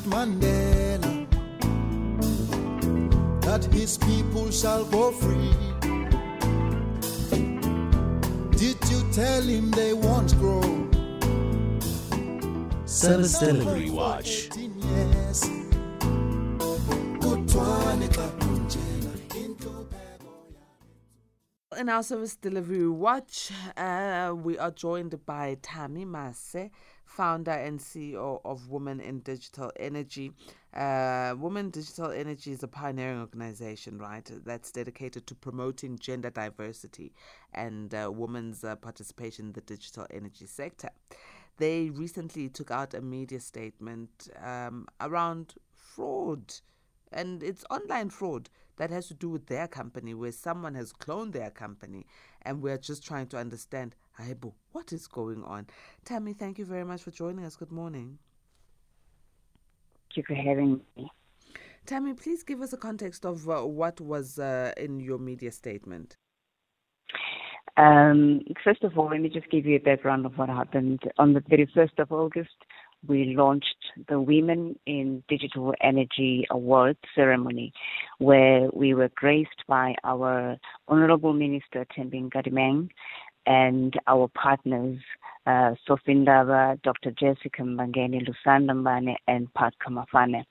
[0.00, 1.26] promised Mandela
[3.42, 5.52] that his people shall go free.
[8.58, 10.62] Did you tell him they won't grow?
[12.86, 14.46] Service Delivery Watch.
[14.46, 15.40] 18 years.
[17.20, 20.32] Kuthiwane xa kunjena intlupheko
[21.80, 26.70] In our service delivery watch, uh, we are joined by Tami Mase,
[27.04, 30.32] founder and CEO of Women in Digital Energy.
[30.72, 37.12] Uh, Women Digital Energy is a pioneering organization, right, that's dedicated to promoting gender diversity
[37.52, 40.90] and uh, women's uh, participation in the digital energy sector.
[41.58, 46.54] They recently took out a media statement um, around fraud
[47.12, 51.32] and it's online fraud that has to do with their company where someone has cloned
[51.32, 52.06] their company.
[52.42, 55.66] And we're just trying to understand Haibo, what is going on?
[56.04, 57.56] Tami thank you very much for joining us.
[57.56, 58.18] Good morning.
[60.14, 61.10] Thank you for having me.
[61.86, 66.16] Tami please give us a context of uh, what was uh, in your media statement.
[67.76, 71.00] Um, first of all, let me just give you a background of what happened.
[71.18, 72.54] On the 31st of August,
[73.06, 73.76] we launched
[74.08, 77.72] the Women in Digital Energy Awards ceremony,
[78.18, 80.56] where we were graced by our
[80.88, 82.88] Honorable Minister Thembi Nkadimeng
[83.46, 84.98] and our partners,
[85.46, 87.10] uh, Sophie Ndaba, Dr.
[87.10, 90.44] Jessica Mbangeni, Lusanda Mbane, and Pat Kamafane.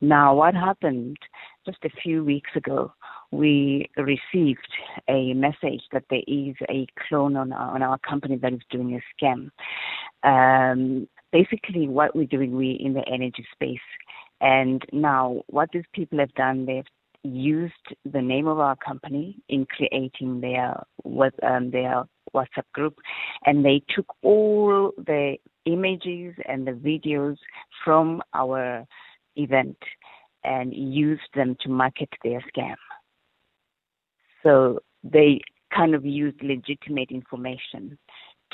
[0.00, 1.16] Now, what happened
[1.64, 2.92] just a few weeks ago,
[3.30, 4.66] we received
[5.08, 9.00] a message that there is a clone on our, on our company that is doing
[9.00, 9.50] a scam.
[10.24, 13.78] Um, basically, what we're doing, we're in the energy space.
[14.40, 16.84] And now, what these people have done, they've
[17.22, 17.74] used
[18.10, 22.96] the name of our company in creating their web, um, their WhatsApp group,
[23.44, 27.36] and they took all the images and the videos
[27.84, 28.86] from our
[29.36, 29.76] event
[30.44, 32.76] and used them to market their scam.
[34.42, 35.40] So they
[35.74, 37.98] kind of used legitimate information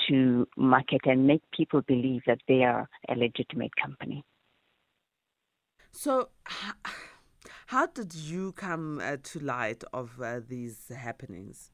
[0.09, 4.25] to market and make people believe that they are a legitimate company.
[5.93, 6.29] so
[7.67, 11.71] how did you come uh, to light of uh, these happenings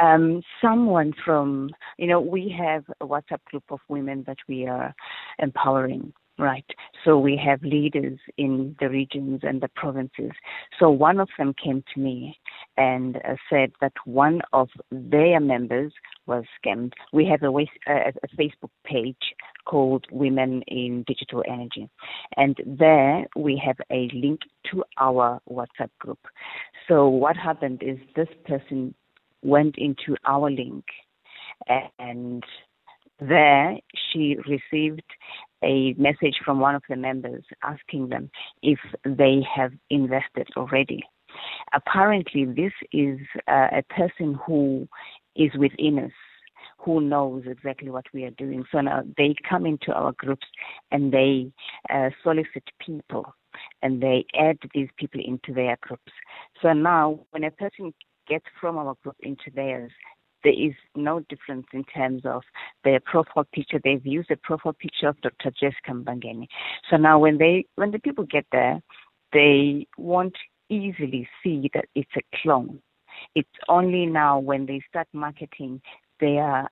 [0.00, 4.94] um, someone from, you know, we have a WhatsApp group of women that we are
[5.38, 6.64] empowering, right?
[7.04, 10.32] So we have leaders in the regions and the provinces.
[10.78, 12.38] So one of them came to me
[12.76, 15.92] and uh, said that one of their members
[16.26, 16.92] was scammed.
[17.12, 19.16] We have a, a Facebook page
[19.64, 21.88] called Women in Digital Energy.
[22.36, 24.40] And there we have a link
[24.70, 26.20] to our WhatsApp group.
[26.88, 28.94] So what happened is this person
[29.42, 30.84] went into our link
[31.98, 32.42] and
[33.20, 33.78] there
[34.12, 35.02] she received
[35.62, 38.30] a message from one of the members asking them
[38.62, 41.02] if they have invested already.
[41.72, 43.18] Apparently, this is
[43.48, 44.88] uh, a person who
[45.36, 46.12] is within us,
[46.78, 48.64] who knows exactly what we are doing.
[48.70, 50.46] So now they come into our groups
[50.90, 51.52] and they
[51.90, 53.34] uh, solicit people
[53.82, 56.12] and they add these people into their groups.
[56.60, 57.94] So now, when a person
[58.28, 59.90] gets from our group into theirs,
[60.42, 62.42] there is no difference in terms of
[62.84, 63.80] their profile picture.
[63.82, 65.50] They've used the profile picture of Dr.
[65.50, 66.46] Jessica Mbangeni.
[66.90, 68.80] So now when they when the people get there,
[69.32, 70.36] they won't
[70.68, 72.80] easily see that it's a clone.
[73.34, 75.80] It's only now when they start marketing
[76.20, 76.68] their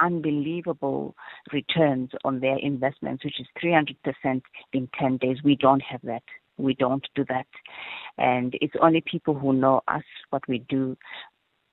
[0.00, 1.16] unbelievable
[1.52, 4.42] returns on their investments, which is 300%
[4.72, 5.38] in 10 days.
[5.42, 6.22] We don't have that.
[6.56, 7.46] We don't do that.
[8.16, 10.96] And it's only people who know us, what we do,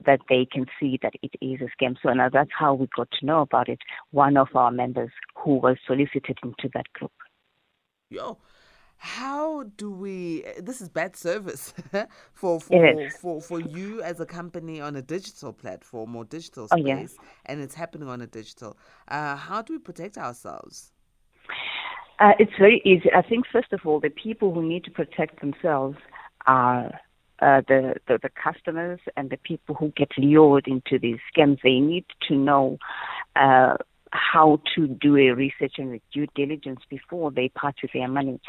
[0.06, 1.96] that they can see that it is a scam.
[2.04, 3.80] So now that's how we got to know about it.
[4.12, 7.14] One of our members who was solicited into that group.
[8.10, 8.38] yo
[8.98, 11.74] how do we this is bad service
[12.34, 16.78] for for, for for you as a company on a digital platform or digital Oh,
[16.78, 17.26] space yeah.
[17.46, 18.78] and it's happening on a digital
[19.08, 20.92] uh, how do we protect ourselves
[22.20, 23.10] Uh, it's very easy.
[23.14, 25.98] I think, first of all, the people who need to protect themselves
[26.48, 26.86] are
[27.42, 31.60] uh, the, the, the customers and the people who get lured into these scams.
[31.64, 32.78] They need to know
[33.36, 33.76] uh,
[34.16, 38.40] how to do a research and a due diligence before they part with their money.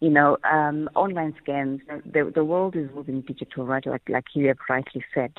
[0.00, 3.86] You know, um, online scams, the, the world is moving digital, right?
[3.86, 5.32] Like, like you have rightly said.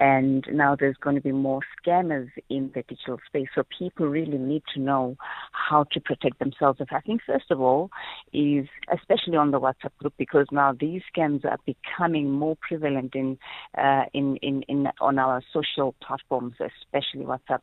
[0.00, 3.48] And now there's going to be more scammers in the digital space.
[3.54, 5.16] So people really need to know
[5.52, 6.80] how to protect themselves.
[6.90, 7.90] I think, first of all,
[8.32, 13.38] is especially on the WhatsApp group, because now these scams are becoming more prevalent in,
[13.76, 17.60] uh, in, in, in, on our social platforms, especially WhatsApp.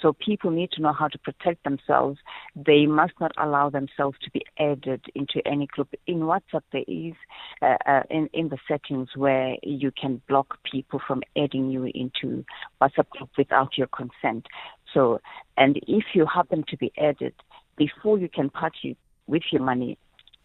[0.00, 2.18] So people need to know how to protect themselves,
[2.54, 5.88] they must not allow themselves to be added into any group.
[6.06, 7.14] In WhatsApp, there is
[7.60, 12.44] uh, uh, in in the settings where you can block people from adding you into
[12.80, 14.46] WhatsApp group without your consent.
[14.94, 15.20] So,
[15.56, 17.34] and if you happen to be added
[17.76, 18.96] before you can party
[19.26, 19.98] with your money,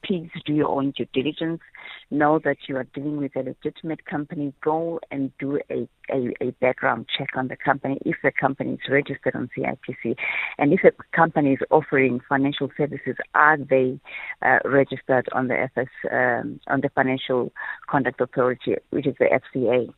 [0.03, 1.61] please do your own due diligence.
[2.09, 4.53] Know that you are dealing with a legitimate company.
[4.63, 8.79] Go and do a, a, a, background check on the company if the company is
[8.89, 10.15] registered on CIPC.
[10.57, 13.99] And if a company is offering financial services, are they
[14.41, 17.51] uh, registered on the FS, um, on the Financial
[17.89, 19.93] Conduct Authority, which is the FCA?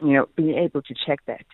[0.00, 1.46] You know, being able to check that.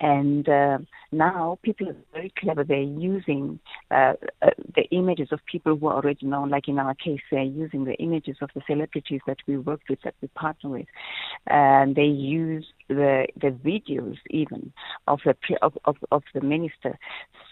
[0.00, 0.78] And uh,
[1.12, 2.64] now people are very clever.
[2.64, 3.60] They're using
[3.90, 6.50] uh, uh, the images of people who are already known.
[6.50, 10.00] Like in our case, they're using the images of the celebrities that we work with,
[10.02, 10.86] that we partner with.
[11.46, 14.72] And they use the the videos even
[15.06, 16.98] of the of, of, of the minister.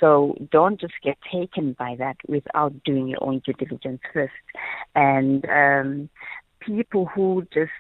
[0.00, 4.33] So don't just get taken by that without doing your own due diligence first.
[4.94, 6.09] And um,
[6.61, 7.71] people who just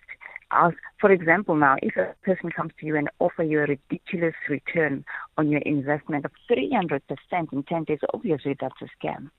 [0.52, 4.34] ask, for example, now, if a person comes to you and offer you a ridiculous
[4.48, 5.04] return
[5.36, 7.00] on your investment of 300%
[7.52, 9.30] in 10 days, obviously that's a scam.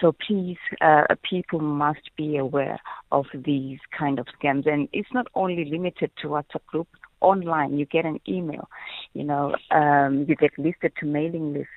[0.00, 2.78] So please, uh, people must be aware
[3.12, 4.66] of these kind of scams.
[4.70, 6.88] And it's not only limited to WhatsApp group.
[7.20, 8.68] Online, you get an email,
[9.14, 11.68] you know, um, you get listed to mailing list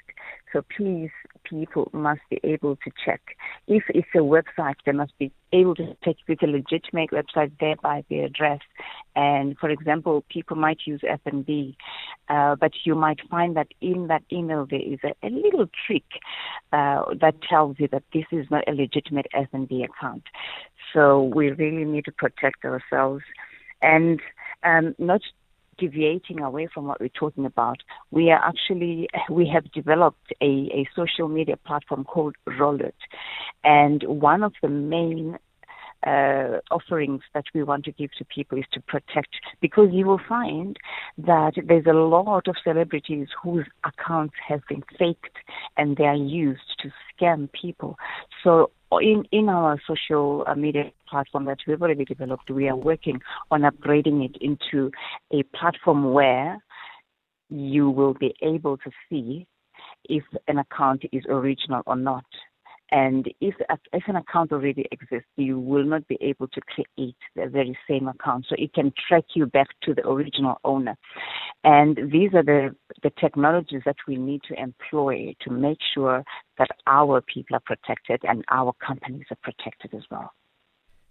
[0.54, 1.10] so please,
[1.44, 3.22] people must be able to check.
[3.68, 7.52] If it's a website, they must be able to check if it's a legitimate website,
[7.60, 8.60] thereby the address.
[9.16, 11.76] And for example, people might use FNB,
[12.30, 16.06] uh, but you might find that in that email there is a, a little trick
[16.72, 20.24] uh, that tells you that this is not a legitimate FNB account.
[20.94, 23.24] So we really need to protect ourselves
[23.82, 24.22] and
[24.64, 25.22] um, not
[25.78, 27.78] deviating away from what we're talking about,
[28.12, 32.94] we are actually we have developed a, a social media platform called Rollit,
[33.64, 35.38] and one of the main
[36.06, 40.22] uh, offerings that we want to give to people is to protect because you will
[40.30, 40.78] find
[41.18, 45.38] that there's a lot of celebrities whose accounts have been faked
[45.76, 47.98] and they are used to scam people.
[48.44, 53.20] So in, in our social uh, media platform that we've already developed, we are working
[53.52, 54.92] on upgrading it into
[55.34, 56.58] a platform where
[57.50, 59.46] you will be able to see
[60.06, 62.26] if an account is original or not.
[62.92, 63.56] And if,
[63.94, 68.08] if an account already exists, you will not be able to create the very same
[68.08, 68.46] account.
[68.48, 70.96] So it can track you back to the original owner.
[71.64, 76.24] And these are the, the technologies that we need to employ to make sure
[76.58, 80.32] that our people are protected and our companies are protected as well.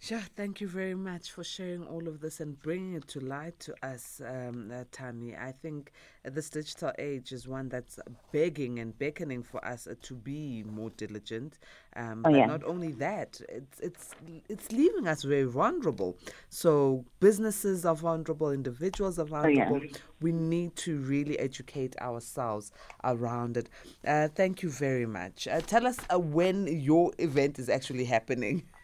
[0.06, 3.58] Sure, thank you very much for sharing all of this and bringing it to light
[3.58, 5.36] to us, um, uh, Tami.
[5.36, 5.90] I think
[6.22, 7.98] this digital age is one that's
[8.30, 11.58] begging and beckoning for us uh, to be more diligent.
[11.96, 12.46] Um, oh, but yeah.
[12.46, 14.10] not only that, it's it's
[14.48, 16.16] it's leaving us very vulnerable.
[16.50, 19.78] So businesses are vulnerable, individuals are vulnerable.
[19.78, 19.98] Oh, yeah.
[20.20, 22.70] We need to really educate ourselves
[23.02, 23.68] around it.
[24.06, 25.48] Uh, thank you very much.
[25.48, 28.62] Uh, tell us uh, when your event is actually happening.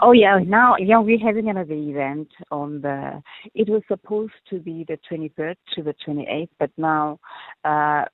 [0.00, 3.22] oh yeah, now yeah we're having another event on the.
[3.54, 7.18] It was supposed to be the 23rd to the 28th, but now
[7.64, 8.04] uh,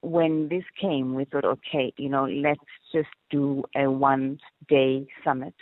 [0.00, 2.60] when this came, we thought, okay, you know, let's
[2.92, 5.54] just do a one day summit.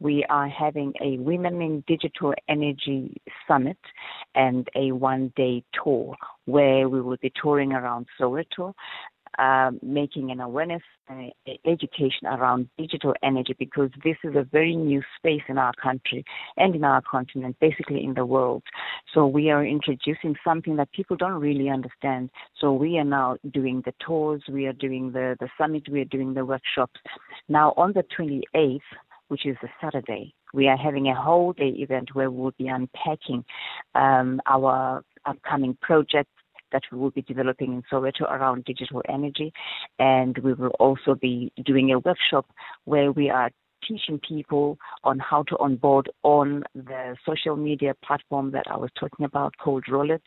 [0.00, 3.16] We are having a Women in Digital Energy
[3.46, 3.78] Summit
[4.34, 6.16] and a one day tour
[6.46, 8.74] where we will be touring around Soweto
[9.38, 10.82] um, making an awareness
[11.66, 16.24] education around digital energy because this is a very new space in our country
[16.56, 18.62] and in our continent, basically in the world.
[19.12, 22.30] So we are introducing something that people don't really understand.
[22.60, 26.06] So we are now doing the tours, we are doing the, the summit, we are
[26.06, 27.00] doing the workshops.
[27.48, 28.80] Now on the 28th,
[29.28, 33.44] which is a Saturday, we are having a whole day event where we'll be unpacking
[33.94, 36.30] um, our upcoming projects
[36.74, 39.52] that we will be developing in Soweto around digital energy.
[39.98, 42.46] And we will also be doing a workshop
[42.84, 43.50] where we are
[43.86, 49.24] teaching people on how to onboard on the social media platform that I was talking
[49.24, 50.20] about called Rollit.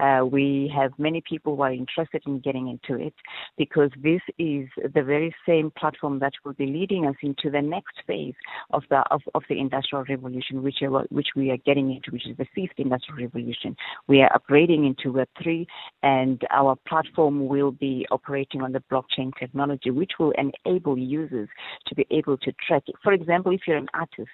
[0.00, 3.14] Uh, we have many people who are interested in getting into it
[3.56, 7.96] because this is the very same platform that will be leading us into the next
[8.06, 8.34] phase
[8.70, 12.28] of the of, of the industrial revolution, which are, which we are getting into, which
[12.28, 13.76] is the fifth industrial revolution.
[14.06, 15.66] We are upgrading into Web three,
[16.02, 21.48] and our platform will be operating on the blockchain technology, which will enable users
[21.86, 22.84] to be able to track.
[23.02, 24.30] For example, if you're an artist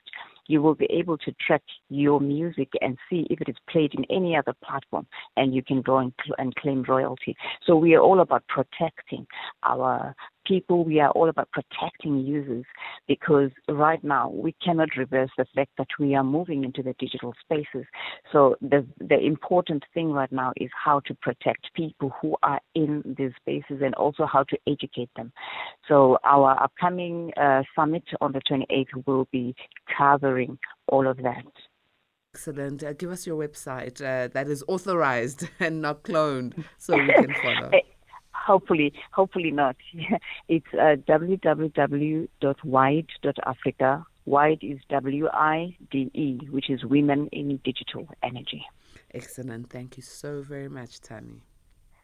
[0.47, 4.05] you will be able to track your music and see if it is played in
[4.11, 7.37] any other platform, and you can go and, cl- and claim royalty.
[7.67, 9.27] So we are all about protecting
[9.63, 10.15] our
[10.47, 10.85] people.
[10.85, 12.65] We are all about protecting users
[13.09, 17.35] because right now we cannot reverse the fact that we are moving into the digital
[17.41, 17.87] spaces.
[18.33, 23.03] So the the important thing right now is how to protect people who are in
[23.19, 25.33] these spaces and also how to educate them.
[25.89, 29.55] So our upcoming uh, summit on the 28th will be
[29.97, 30.34] covering
[30.89, 31.45] all of that.
[32.35, 32.83] Excellent.
[32.83, 37.35] Uh, give us your website uh, that is authorized and not cloned so we can
[37.43, 37.71] follow.
[38.33, 39.77] Hopefully, hopefully not.
[40.49, 42.29] it's uh, www.wide.africa.
[44.27, 48.65] Wide is W I D E, which is Women in Digital Energy.
[49.13, 49.71] Excellent.
[49.71, 51.41] Thank you so very much, Tami.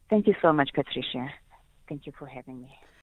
[0.09, 1.29] Thank you so much, Patricia.
[1.89, 2.79] Thank you for having me.